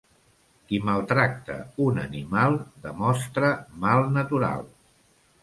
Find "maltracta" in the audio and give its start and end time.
0.85-1.57